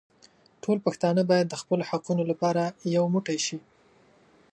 [0.63, 2.63] ټول پښتانه بايد د خپلو حقونو لپاره
[2.95, 3.57] يو موټي شي.